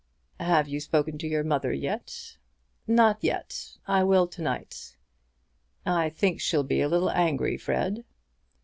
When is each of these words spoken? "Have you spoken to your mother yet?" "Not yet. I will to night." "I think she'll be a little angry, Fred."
"Have 0.39 0.67
you 0.67 0.79
spoken 0.79 1.19
to 1.19 1.27
your 1.27 1.43
mother 1.43 1.71
yet?" 1.71 2.37
"Not 2.87 3.19
yet. 3.23 3.77
I 3.87 4.03
will 4.03 4.25
to 4.29 4.41
night." 4.41 4.97
"I 5.85 6.09
think 6.09 6.41
she'll 6.41 6.63
be 6.63 6.81
a 6.81 6.89
little 6.89 7.11
angry, 7.11 7.55
Fred." 7.55 8.03